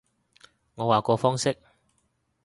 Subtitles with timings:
[0.73, 1.55] 我話個方式